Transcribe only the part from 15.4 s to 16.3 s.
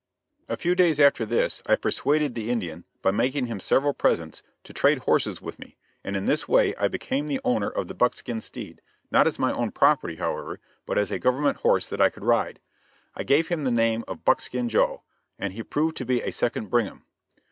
he proved to be